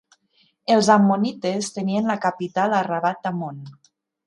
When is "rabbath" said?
2.91-3.33